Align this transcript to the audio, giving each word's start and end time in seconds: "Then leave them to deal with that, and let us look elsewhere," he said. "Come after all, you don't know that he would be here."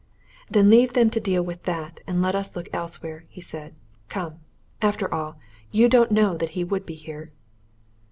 "Then 0.49 0.71
leave 0.71 0.93
them 0.93 1.11
to 1.11 1.19
deal 1.19 1.43
with 1.43 1.61
that, 1.65 1.99
and 2.07 2.23
let 2.23 2.33
us 2.33 2.55
look 2.55 2.67
elsewhere," 2.73 3.25
he 3.29 3.39
said. 3.39 3.75
"Come 4.09 4.39
after 4.81 5.13
all, 5.13 5.35
you 5.71 5.87
don't 5.87 6.09
know 6.09 6.35
that 6.37 6.49
he 6.57 6.63
would 6.63 6.87
be 6.87 6.95
here." 6.95 7.29